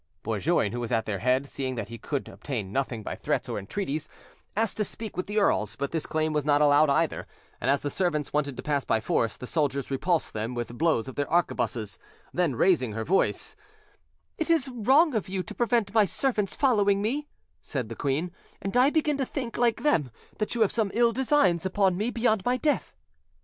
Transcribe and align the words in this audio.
Bourgoin, 0.23 0.71
who 0.71 0.79
was 0.79 0.91
at 0.91 1.05
their 1.05 1.19
head, 1.19 1.47
seeing 1.47 1.75
that 1.75 1.89
he 1.89 1.99
could 1.99 2.27
obtain 2.27 2.71
nothing 2.71 3.03
by 3.03 3.13
threats 3.13 3.47
or 3.47 3.59
entreaties, 3.59 4.09
asked 4.55 4.77
to 4.77 4.83
speak 4.83 5.15
with 5.15 5.27
the 5.27 5.37
earls; 5.37 5.75
but 5.75 5.91
this 5.91 6.07
claim 6.07 6.33
was 6.33 6.43
not 6.43 6.59
allowed 6.59 6.89
either, 6.89 7.27
and 7.61 7.69
as 7.69 7.81
the 7.81 7.89
servants 7.91 8.33
wanted 8.33 8.57
to 8.57 8.63
pass 8.63 8.83
by 8.83 8.99
force, 8.99 9.37
the 9.37 9.45
soldiers 9.45 9.91
repulsed 9.91 10.33
them 10.33 10.55
with 10.55 10.75
blows 10.75 11.07
of 11.07 11.13
their 11.13 11.31
arquebuses; 11.31 11.99
then, 12.33 12.55
raising 12.55 12.93
her 12.93 13.03
voice— 13.03 13.55
"It 14.39 14.49
is 14.49 14.67
wrong 14.69 15.13
of 15.13 15.29
you 15.29 15.43
to 15.43 15.53
prevent 15.53 15.93
my 15.93 16.05
servants 16.05 16.55
following 16.55 16.99
me," 17.03 17.27
said 17.61 17.87
the 17.87 17.95
queen, 17.95 18.31
"and 18.59 18.75
I 18.75 18.89
begin 18.89 19.17
to 19.17 19.25
think, 19.27 19.55
like 19.55 19.83
them, 19.83 20.09
that 20.39 20.55
you 20.55 20.61
have 20.61 20.71
some 20.71 20.89
ill 20.95 21.13
designs 21.13 21.63
upon 21.63 21.95
me 21.95 22.09
beyond 22.09 22.43
my 22.43 22.57
death." 22.57 22.95